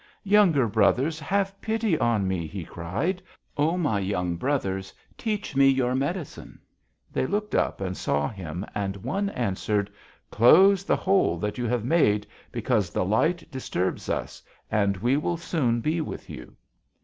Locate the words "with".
16.01-16.31